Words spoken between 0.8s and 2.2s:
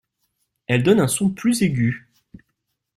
donne un son plus aigu.